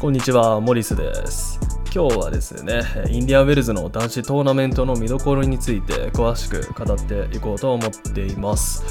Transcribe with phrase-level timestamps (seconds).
[0.00, 1.58] こんにちは、モリスです。
[1.94, 8.82] 今日はですね、インディアンウェルズの男子トーナメントの見どころについて詳しく語っていこうと思っています。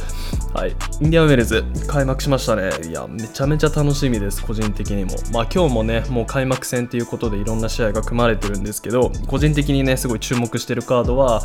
[1.02, 2.70] インディアンウェルズ開幕しましたね。
[2.88, 5.12] いや、めちゃめちゃ楽しみです、個人的にも。
[5.31, 11.42] まあ今日もね、もう開幕戦ということでいろんな試合が組まれてるんですけど、個人的にね、すごい注目してるカードは、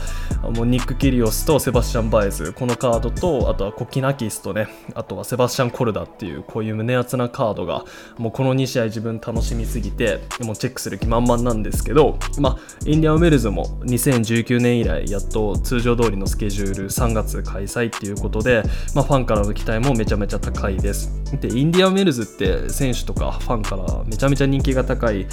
[0.55, 7.85] もうニック・キリオスとセバスチャン・バイズ、このカードと、あとはコキナキスとね、あとはセバスチャン・コルダっていう、こういう胸熱なカードが、
[8.19, 18.63] もうこの2試合自分楽しみすぎて、もうチェックする気満々なんですけど、まあ、インディアンウェルズも2019年以来、やっと通常通りのスケジュール3月開催っていうことで、
[18.95, 21.11] まあ、ファンからの期待もめちゃめちゃ高いです。
[21.41, 25.27] で、インディアンウェルズって選手とかファンからめちゃめちゃ人気が高い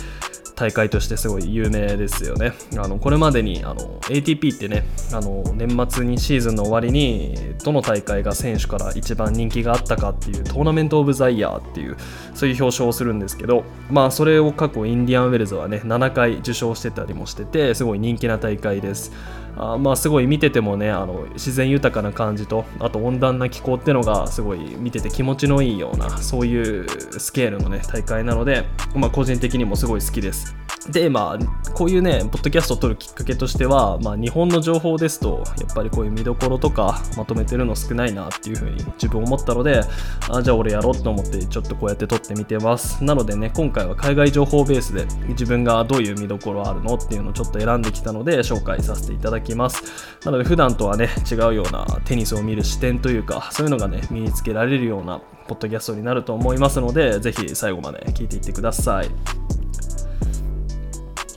[0.56, 2.54] 大会としてすごい有名ですよね。
[2.78, 11.98] あのこれまでにあの ATP ってねあの年末にシーズンの終わりにどの大会が選手から一番人気があったかっていうトーナメント・オブ・ザ・イヤーっていう
[12.34, 19.12] そういう表彰をするんですけどまあそれを過去インディアンウェルズはね7回受賞してたりもしててすごい人気な大会です。
[19.58, 26.88] あまあすごい見ててもねあの自然豊かな感じとあと温暖な気候ってのがすごい見てて気持ちのいいようなそういう
[27.20, 30.56] スケールのね大会なので、まあ、個人的にもすごい好きです。
[30.90, 39.82] で、まあ、こういうね、ポッドキャストを撮るきっかけとしては、まあ、日本の情報ですと、やっぱりこういう見どころとかまとめてるの少ないなっていうふうに自分思ったので、
[40.30, 43.04] あじゃあ俺やろうと思ってちょっとこうやって撮ってみてます。
[43.04, 49.84] なのでね、今回は海外情報ベースで自分がどういう見どころあるのっていうのをちょっと選んできたので紹介させていただきます。
[50.24, 59.55] なので普段とはね、違うようなテニスを見る視点というか、そういうのがね、身につけられるようなポッドキャストになると思いますので、ぜひ最後まで聞いていってください。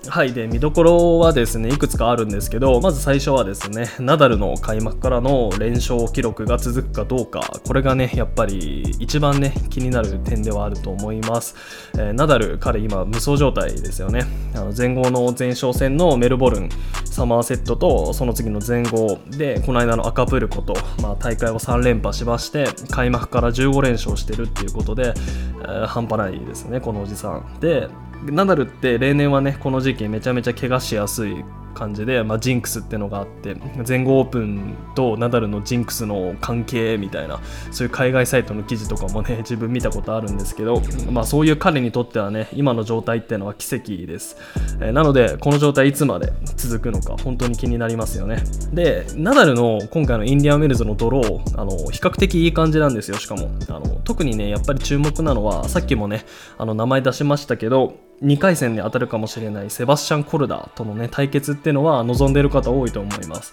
[0.09, 7.41] はいで見どころはですねいくつかあるんですけどまず最初はですねナダルの開幕からの連勝記録が続くかどうか。
[7.67, 11.55] これがねやっぱり一番ね気になる点ではあると思います、
[11.95, 14.25] えー、ナダル彼今無双状態ですよね。
[14.55, 16.69] あの前後の前哨戦のメルボルン
[17.05, 25.15] サマーセットとその次の前後でこの間の赤プルコと、まあ、大会を3連覇しまして開幕から15連勝してるっていうことで、
[25.61, 27.59] えー、半端ないですねこのおじさん。
[27.61, 27.89] で
[28.25, 31.45] ナダルって例年はねこの時期めちゃめちゃ怪我しやすい
[31.79, 37.41] 感じで、まあ、ジンクスっていうのがあって全豪オープンとナダルのジンクスの関係みたいな
[37.71, 44.37] そういう海外サイトの記事とかもね自分見たことあるんですけど、まあ、そういう彼にとってはね今の状態っていうのは奇跡です、
[44.81, 48.43] えー、なのでこの状態いつまで続くのか本当に気になりますよね。
[48.73, 53.51] でナダルの今回のインディアンウェルズのドローあの比較的いい感じなんですよしかも。
[53.69, 56.25] あの特にねやっぱり注目なのはさっきもね
[56.57, 63.53] あの名前出しましたけど2回戦で当たるかもしれないセバスチャン・コルダとの、ね、対決ってていうのは望んでいる方多いと思います、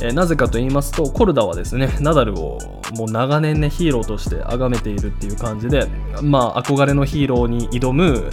[0.00, 2.58] えー、なぜかと言いますとコルダはですねナダルを
[2.94, 5.86] もう長年ねヒーローとして崇めているっていう感じで
[6.22, 8.30] まあ憧れのヒーローに挑む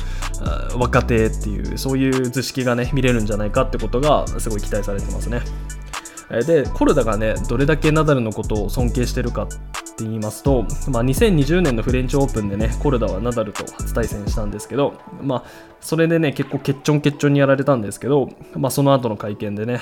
[0.78, 5.42] 若手っていうそういう図式がね見れるんじゃないかってことがすごい期待されてますね。
[6.46, 9.48] でコルダがねどれだけナダルのことを尊敬してるか
[9.98, 14.94] って言いますと、まあ、2020年のフレンチオープンでねコルダはナダルと初対戦したんですけど、
[15.24, 15.44] まあ、
[15.82, 19.82] それでね結構ケッチョンケッチョンにやられたんですけど、まあ、その後の会見でね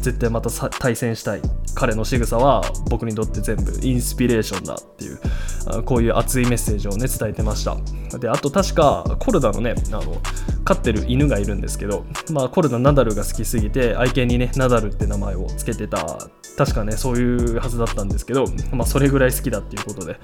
[0.00, 1.42] 絶対また対戦したい。
[1.74, 7.76] 彼の仕草は僕にとって全部インスピレーションだっていうこういう熱いメッセージをね伝えてました。
[8.18, 10.20] であと確かコルダのねあの
[10.64, 16.28] 飼ってる犬がいるんですけど、まあ、コルダナダルが好きすぎて愛犬にねナダルって名前を付けてた。
[16.54, 20.18] 確かねそういうはずだったんですけど、まあ、それぐらい好きだっていうことで。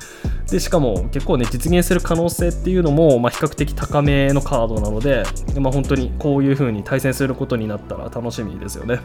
[0.50, 5.24] でしかも結構ね実現する可能性っていうのも、まあ、比較的高めのカードなので、
[5.58, 9.00] まあ、本当にこういう風に対戦することになったら楽しみですよね。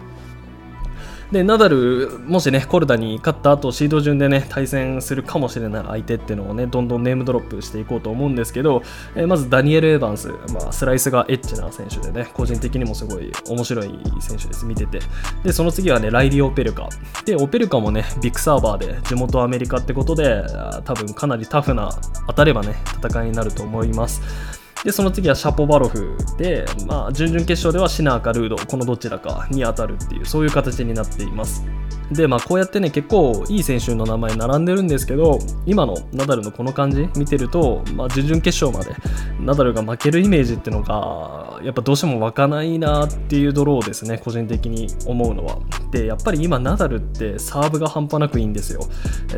[1.31, 8.83] で、ナダル、もしね、コルダに勝った後、シード順でね、対戦するかもしれない相手っていうのをね、どんどんネームドロップしていこうと思うんですけど、
[9.15, 14.99] えー、まずダニエル・エヴァンス、まあ、スライスがエッチな選手でね、個人的にもすごい面白い選手です、見てて。
[15.43, 16.89] で、その次はね、ライリー・オペルカ。
[17.25, 20.43] で、オペルカもね、ビッグサーバーで地元アメリカってことで、
[20.85, 21.89] 多分かなりタフな、
[22.27, 24.62] 当たればね、戦いになると思います。
[24.83, 31.65] で、その次はシャポバロフで、まあ、準々決勝ではシナーかルード、このどちらかに当たるっていう、そういう形になっています。
[32.13, 38.95] で、まあ、こうやってね、結構いい選手の名前並んでるんですけど、今のナダルのこの感じ見てると、まあ、準々決勝まで
[39.39, 45.59] ナダルが負けるイメージってのが、やっぱどうしても湧かないなっていうドローですね、個人的に思うのは。
[45.91, 48.81] で、やっぱり今ナダルってサーブが半端なくいいんですよ。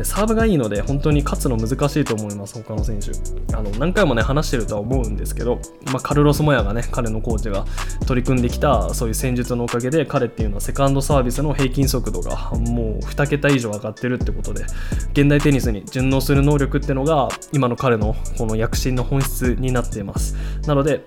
[0.02, 3.10] サーブがいいので、本当に勝つの難しいと思います、他の選手。
[3.54, 5.58] あの、何回もね、話してるとは思うんですけど、
[5.92, 7.64] まあ、カルロス・モヤがね、彼のコーチが
[8.06, 12.36] 取り組んできた、そういう戦術のおかげで、彼っていうのはセカンドサービスの平均速度が
[12.66, 14.64] もう2桁以上上がってるってことで
[15.12, 20.34] 現代テニスに順応する能力ってのが今の彼のこの躍進の本質になっています
[20.66, 21.04] なので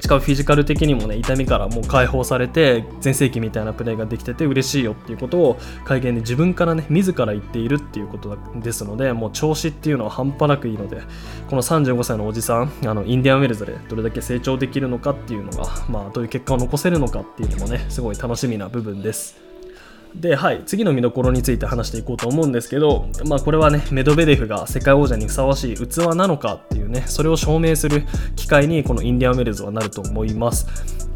[0.00, 11.02] しかもフィジカル的にもね痛みからもう解放されて全盛期みたいなプレーができてて嬉しいよっていうことを会見で自分からね自ら言っているっていうことですのでもう調子っていうのは半端なくいいので
[11.48, 19.47] この35歳のおじさんあのインディアンウェルズでどれだけ成長できるのかっていうのが、まあ、どういう結果を残せるのかっていうのもねすごい楽しみな部分です。
[20.14, 28.04] で、はい、次の見どころについて話していこうと思うんですけど、まあ、これはね、メドベデフが世界王者にふさわしい器なのかっていうね、それを証明する
[28.36, 30.66] 機会にこのインディアンウェルズはなると思います。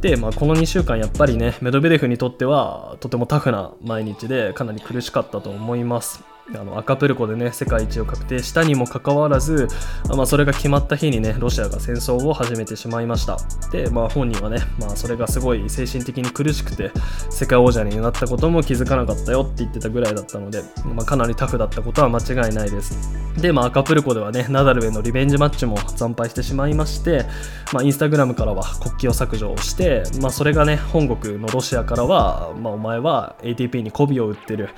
[0.01, 6.32] で、まあ、この2週間やっぱりね、メドベデフにとってはとてもタフな毎日でかなり苦しかったと思います。
[6.55, 9.69] あのアカプルコでね世界一を確定したにもかかわらず、
[10.09, 13.39] まあ、それが決まった日にねロシアが戦争を始めてしまいました。
[13.71, 16.91] で、まあ、本人はね、まあ、それがすごい精神的に苦しくて
[17.31, 22.97] 世界王者になったことも気づかなかったよって言ってたぐらいだったので、まあ、かなりタフだったことは間違いないです。
[23.41, 27.25] で、まあ、アカプルコではねナダルへのリベンジマッチも惨敗してしまいまして、
[27.73, 34.71] まあ、インスタグラムからは国旗を削除をして、まあ、それがね本国のロシアからは、まあ、お前は ATP に媚びを売ってる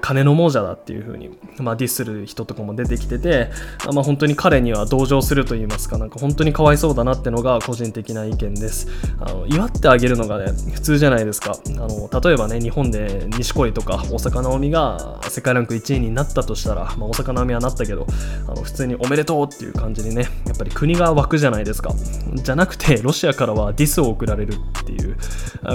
[0.00, 3.50] 金の亡者だっていう風に、まあ、ディスる人とかも出てきてて、
[3.92, 8.88] まあ、本当に彼には同情すると言いますかなんか本当にかわいそうだなってのが個人的な意見です。
[9.20, 11.56] あの祝ってあげるのがね普通じゃないですか。
[11.66, 18.06] あの例えばね日本で錦織とか大坂なおみが世界ランク1位になったとしたら、まあ、大坂なおみはなったけど
[18.48, 21.94] あの普通におめでとうっていう感じにねやっぱり国が湧くじゃないですか。
[22.34, 25.16] じゃなくてロシアからはディスを送られるっていう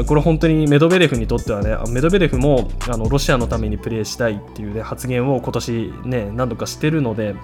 [0.05, 7.35] これ本当にメドベレフにとってはねメドベレフもあのロシアのためにプレーしたいっていう、ね、発言を今年ね何度かしてるので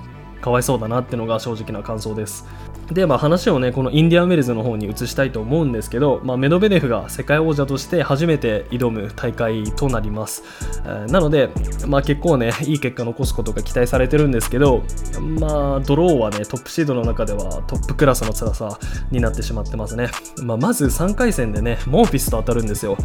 [0.42, 2.46] かわいそうだなってのが正直な感想です。
[2.92, 10.44] で、まあ、話をねこのインディアンウェルズの方に移したいと思うんですけど、まあ、メドベデフが世界王者として初めて挑む大会となります、
[10.86, 11.50] えー、なので、
[11.88, 14.84] まあ、結構ねいい結果残すことが期待されてるんですけど
[15.20, 18.80] まあドローはねトップシードの中ではトップクラスの辛さ
[19.12, 20.10] になってしまってますね、
[20.44, 22.98] まあ、まず3回戦でねモンフィスと当たるんですよ。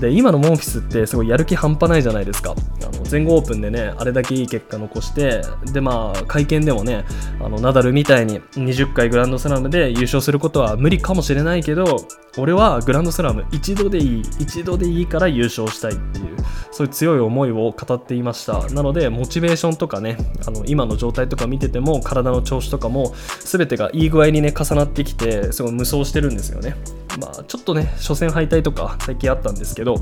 [0.00, 2.54] で今のモンフィスってすごいやる気半端ないじゃないですか。
[2.82, 5.42] あの全豪オープンでねあれだけいい結果残して
[5.72, 7.04] でまあ会見でもね
[7.40, 11.96] あのナダルみたいに20回グランドスラムで優勝することは無理かもしれないけど
[12.38, 16.36] 俺はグランドスラム一度でいい一度でいいから優勝したいっていう
[16.72, 18.66] そういう強い思いを語っていました。
[18.70, 20.16] なのでモチベーションとかね
[20.46, 26.76] あの今の状態とか見てても体の調子とかも全てがいい具合にね重なってきてすごい無双してるんですよね。
[27.20, 29.96] まあちょっとね初戦敗退とか最近あったんですけど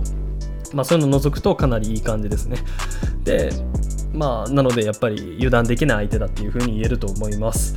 [0.72, 2.56] まあそういうの除くとかなりいい感じですね。
[3.24, 3.50] で
[4.14, 7.76] まあなのでやっぱり油断できない相手だっていうふうに言えると思います。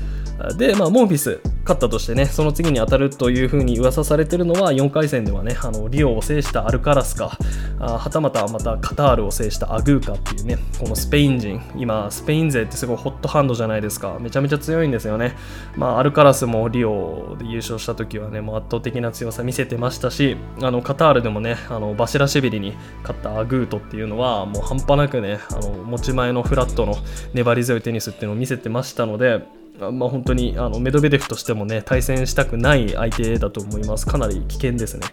[0.58, 7.38] で、まあ、モンフィス勝ったとしてね、その次に当たるというふうに噂されてるのは、4回戦ではね、あのリオを制したアルカラスか、
[7.80, 15.38] あはたまたまたカタールを制したアグーかっていうね、このスペイン人、今、スペイン勢ってすごいホットハンドじゃないですか、めちゃめちゃ強いんですよね。
[15.78, 26.96] まあ、アルカラスもリオで優勝した時はね、もう圧倒的な強さ見せてましたし、あのカタールでもね、あのバシラシビリに勝ったアグートっていうのは、もう半端なくね、あの持ち前のフラットの
[27.34, 34.06] 粘り強いテニスっていうのを見せてましたので、まあ、本当にあのメドベデフとしてもね対戦したくない相手だと思います。
[34.06, 35.08] かなり危険ですね。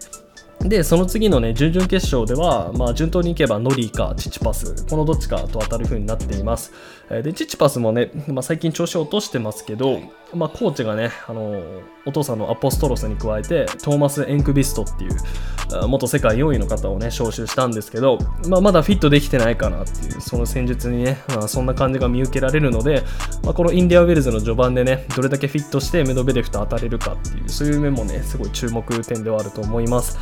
[0.60, 6.72] で、その次のね、準々決勝では、まあ、順当にいけばノリーかチチパス、このどっちかと当たる風になっています。
[7.10, 10.00] で、チチパスもね、まあ、最近調子を落としてますけど、
[10.32, 11.60] まあ、コーチがね、あの、
[12.06, 23.02] お父さんのアポストロスに加えて、トーマス・エンクビストっていう、元世界4位の方をね、招集したんですけど、まあ、まだフィットできてないかなっていう、その戦術にね、まあ、そんな感じが見受けられるので、
[23.42, 30.16] まあ、このインディア・ウェルズの序盤でね、どれだけフィットしてメドベデフと当たれるかっていう、そういう面もね、すごい注目点ではあると思います。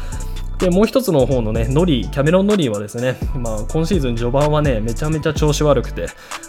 [0.58, 6.08] で、もう一つの方のね、ノリ、キャメロン・ノリーはですね、まあ、今シーズン序盤はね、めちゃめちゃ調子悪くて、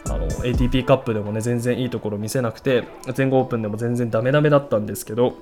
[0.10, 5.36] あの、ATP カップでもね、全然いいところ見せなくて、全豪オープンでも全然ダメダメだったんですけど、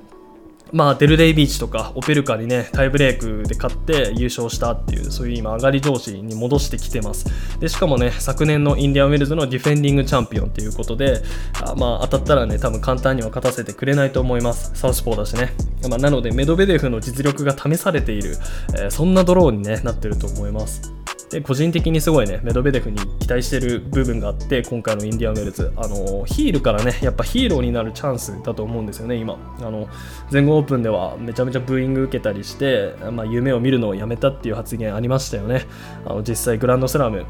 [0.72, 7.26] まあ、デルデイビーチとかオペルカにねタイブレークで勝って優勝したっていうそういう今上がり調子に戻してきてます。
[7.60, 11.22] でしかもね昨年のインディアンウェルズのディフェンディングチャンピオンということで
[11.62, 14.72] あまあ当たったらね多分簡単には勝たせてくれないと思います。
[14.76, 15.54] サウスポーだしね、
[15.90, 18.38] まあ、なのでメドベデフの実力が試されている、
[18.76, 20.94] えー、そんなドローに、ね、なってると思います。
[21.30, 25.74] で個人的にすごいねメドベデフに期待してる部分があって今回のインディアンウェルズ。
[25.76, 29.38] あのヒールからねやっぱヒーローになるチャンスだと思うんですよね今。
[29.60, 29.88] あの
[30.32, 35.66] 全豪オープンではめちゃめちゃブーイング受けたりして、まあ、夢を見るのをやめたっていう発言ありましたよね。
[36.06, 37.26] あの実際グランドスラム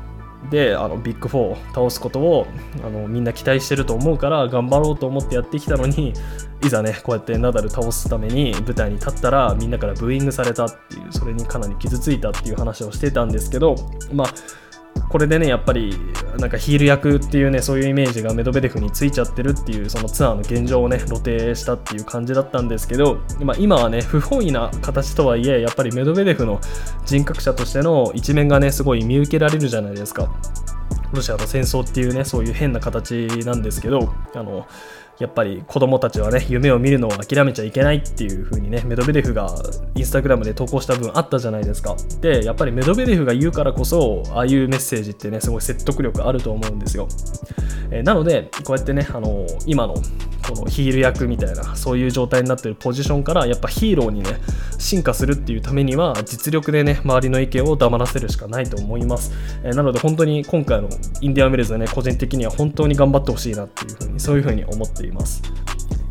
[0.49, 2.47] であのビッグ4を倒すことを
[2.83, 6.13] あのみんな期待してると思うから頑張ろうと思ってやってきたのに
[6.63, 13.75] いざねこうやってナダル倒すために舞台に立ったらみんなからブーイングされたっていうそれにかなり傷ついたっていう話をしてたんですけど
[14.13, 14.27] まあ
[15.09, 15.97] これでねやっぱり
[16.37, 26.59] なんかヒール役っていうねそういうイメージがメドベデフについちゃってるっていうそのツアーの現状をね露呈したっていう感じだったんですけど、まあ、今はね不本意な形とはいえやっぱりメドベデフの
[27.05, 30.29] 人格者としての一面がねすごい見受けられるじゃないですか。
[31.13, 34.67] ロシアの戦争っていうねそういう変な形なんですけどあの
[35.19, 39.49] やっぱり子供たちはね夢を見るのを諦めちゃいけないっていう風にねメドベデフが
[39.95, 41.95] インスタグラムで投稿した分あったじゃないですか。
[42.21, 47.07] でやっぱりメドベデフが言うからこそああいうメッセージってねすごい説得力あると思うんですよ、
[47.89, 49.95] えー、なのでこうやってねあの今の
[50.47, 54.39] このヒール役みたいなそういう状態になってるポジションからやっぱヒーローにね
[54.79, 59.31] 進化するっていうためには実力でね周りの意見を黙らせるしかないと思います、
[59.63, 60.89] えー、なので本当に今回の
[61.21, 65.41] インディアンウェルズはね個人的には本当に頑張ってほしいなっていうふうにそういうふうに思っています。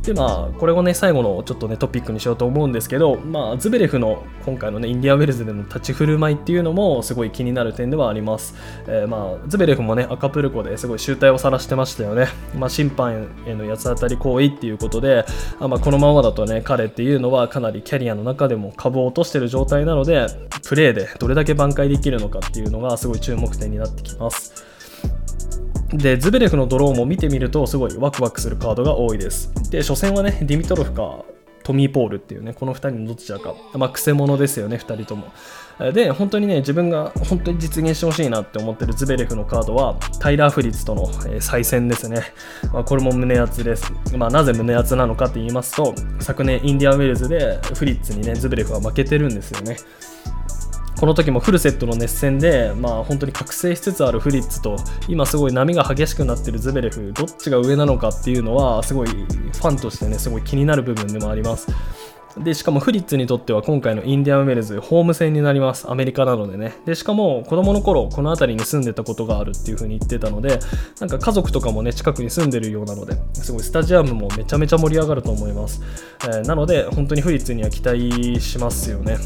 [0.07, 8.55] でまあこれをね最後のちょっとねトピックにしようと思うんですけど、まあ、ズベレフの今回のねインディアウェルズでの立ち振る舞いっていうのもすごい気になる点ではあります、
[8.87, 15.25] えー、まあズベレフもねアカプルコですごい集大を晒してましたよね、まあ、審判への八つ当たり行為っていうことで
[15.59, 20.29] あ、まあ、このままだとね彼っていうのはかなりキャリアの中でも株を落としてる状態なので
[20.69, 24.76] プレーでどれだけ挽回できるのかっていうのがすごい注目点になってきます。
[25.97, 29.53] で、ズベレフのドローンも見てみると、すごいワクワクするカードが多いです。
[29.71, 31.25] で、初戦はね、ディミトロフか
[31.67, 35.33] トミー・ポールっていうね、この2人のどちらか、まあ、くせ者ですよね、2人とも。
[35.93, 42.23] で、本当にね、自分が本当に実現してほしいなって思ってるズベレフのカードは、タイラー・フリッツとの、え再戦ですね。
[42.73, 43.93] まあ、これも胸熱です。
[44.17, 49.77] まあ、なぜ胸熱なのかって言いますと、昨年インディアンウェルズでフリッツにね、ズベレフは負けてるんですよね。
[50.99, 54.77] この時もフルセットの熱戦で、まあ、本当に覚醒しつつあるフリッツと
[55.09, 61.69] 今すごい波が激しくなってるズベレフどっちが上なのかっていうのはすごいファンとしてねすごい気になる部分でもあります。
[62.39, 65.91] でしかもフリッツにとっては今回のインディアンウェルズホーム戦になります。
[65.91, 66.75] アメリカなのでね。
[66.85, 70.61] でしかも子供の頃この辺りに住んでたことがあるっていう風に言ってたので
[71.01, 75.81] なんか家族とかもね近くに住んでるようなのですごいスタジアムもめちゃめちゃ盛り上がると思います、
[76.25, 79.17] えー、なので本当にフリッツには期待しますよね。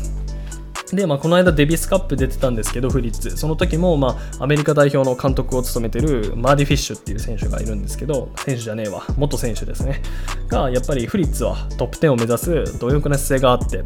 [0.93, 3.37] で、まあ、この間デビスカップ出てたんですけど、フリッツ。
[3.37, 10.03] その時も、まあ、アメリカ代表の監督を務めてるマーディ・フィッシュっていう選手がいるんですけど、選手じゃねえわ、元選手ですね。
[10.49, 13.83] が、やっぱりフリッツはトップ10を目指す貪欲な姿勢があって、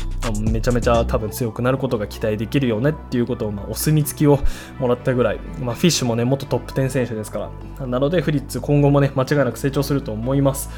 [0.50, 4.38] めちゃめちゃ多分強くなることが期待できるよねっていうことを、まあ、お墨付きを
[4.78, 7.86] もらったぐらい、まあ、フィッシュもね、元トップ10選手ですから。
[7.86, 10.70] なので、フリッツ今後もね、間違いなく成長すると思います。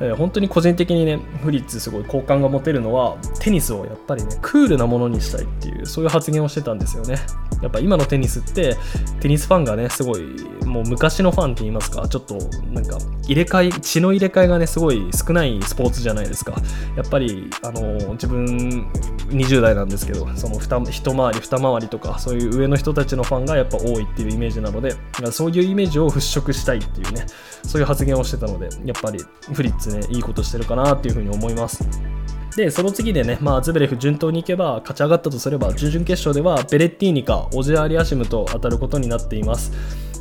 [0.00, 7.18] えー、本当に個人的にね、フリッツすごい好感が持てるのは、テニスをやっぱりね、クールなものにしたいっていう、そういう発言をしてたんですよね。
[7.62, 8.76] やっぱ今のテニスって、
[9.20, 10.22] テニスファンがね、すごい、
[10.66, 12.36] もう昔のファンって言いますか、ちょっと
[12.72, 16.54] なんか、入れ替え、血の入れ替えがね、すごい少ないスポーツじゃないですか。
[16.96, 18.86] やっぱり、あの、自分、
[19.28, 24.94] 20代なんですけど、その一回り、二回りとか、そういう上の人たちのファンがやっぱ多いっていうイメージなので、
[25.32, 27.26] そういうイメージを払拭したいっていうね、
[27.62, 29.18] そういう発言をしてたので、やっぱり
[29.52, 31.86] フリッツね、いいことしてるかなっていうふうに思います。
[32.56, 39.72] で、その次でね、まあ、ズベレフ順当にいけば、勝ち上がったとすれば、準々決勝ではベレッティーニかオジェアリアシムと当たることになっています。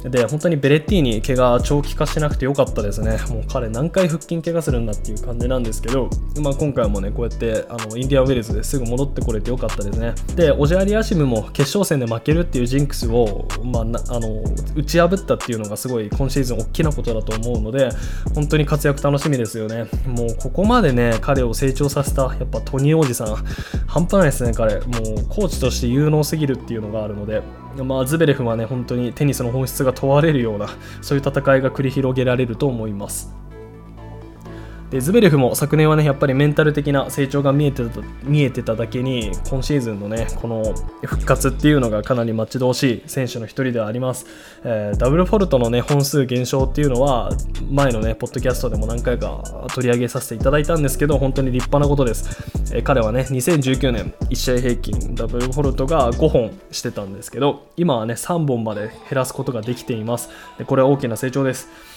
[0.10, 3.18] で、本当にベレッティーニ、怪我長期化しなくてよかったですね。
[3.30, 6.10] もう彼何回腹筋怪我するんだっていう感じなんですけど、
[6.42, 10.14] まあ、今回もね、こうやってあのインディアンウェルズですぐ戻ってこれてよかったですね。
[10.36, 13.86] で、オジャーリアシムも決勝戦で負けるっていうジンクスを、まあ、あ
[14.20, 14.44] の
[14.76, 17.90] 打ち破ったっていうのがすごい今シーズン大きなことだと思うので、
[18.34, 19.86] 本当に活躍楽しみですよね。
[20.06, 23.36] もうここまでね、彼を成長させた、やっぱトニーおじさん、
[23.88, 24.76] 半端ないですね、彼。
[24.76, 24.82] もう
[25.30, 27.42] コーチとして有能すぎるっていうのがあるので、
[27.84, 30.70] まあ、ズベレフはね、本当にテニスの本質が問われるような、
[31.02, 33.45] そういう戦いが繰り広げられると思います。
[34.92, 44.28] でズベレフも昨年はねやっぱりメンタル的な成長が見えてた見えてただけに今シーズンのねこの復活っていうのがかなり待ち遠しい選手の一人ではあります、
[44.64, 47.32] えー、ダブルフォルトのね本数減少っていうのは
[47.72, 60.30] 前のねポッドキャストでも何回か取り上げさせていただいたんですけど本当に立派なことです、えー、彼はね2019年1試合平均ダブルフォルトが5本してたんですけど今はね3本まで減らすことができています。
[60.58, 61.95] でこれは大きな成長です。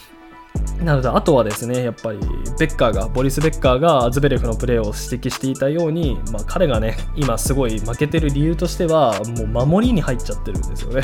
[0.82, 2.18] なので、あとはですね、やっぱり、
[2.58, 11.02] ベッカーが、ボリス・ベッカーがズベレフのプレーを指摘していたように、まあ、彼がね、 今すごい負けてる理由としては、もう守りに入っちゃってるんですよね。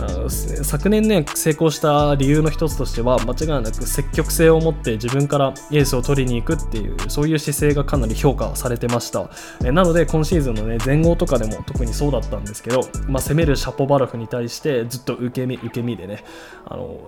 [0.00, 9.30] あの昨年ね、成功した理由の一つとしては、間違いなく積極性を持って自分からエースを取りに行くっていう、そういう姿勢がかなり評価されてました。
[9.64, 16.24] えなので、今シーズンのね、前後とかでも特にそうだったんですけど、まあ、攻めるシャポバラフに対してずっと受け身、受け身でね、
[16.66, 16.98] あの、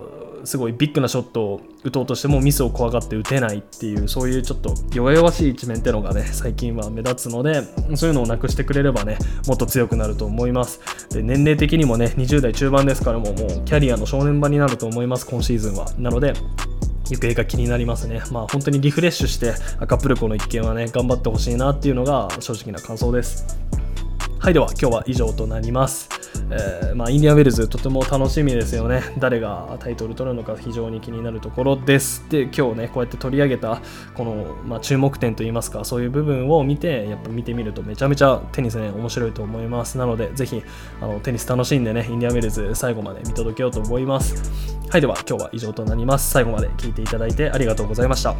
[0.43, 7.61] すごいビッグなショットを打とうとしてもミスを怖がって打てないっていうそういうちょっと弱々しい一面ってのがね最近は目立つので
[7.95, 9.17] そういうのをなくしてくれればね
[9.47, 10.79] もっと強くなると思います
[11.09, 16.33] で年齢的にもね20代中盤ですからもうもうキャリアの正念場になると思います今シーズンはなので
[17.09, 18.21] 行方が気になりますね。
[18.31, 23.59] まあ本当にリフレッシュして赤プルコの一件はね、頑張ってほしいなっていうのが正直な感想です。
[24.39, 26.07] はい、では今日は以上となります。
[26.51, 29.01] えー、まあ、インディアンウェルズとても楽しみですよね。
[29.17, 32.23] 誰がタイトル取るのか非常に気になるところです。
[32.29, 33.81] で、今日ね、こうやって取り上げた
[34.13, 39.97] この、まあ、注目点といいますか、そういう部分を見て、やっぱ見てみるとめちゃめちゃテニスね、面白いと思います。
[39.97, 40.61] なので、ぜひ
[41.01, 44.51] あのテニス楽しんでね、インディアンウェルズ最後まで見届けようと思います。
[44.89, 46.29] はい、では今日は以上となります。
[46.29, 48.35] 最後まで聞いていただいてありがとうございました。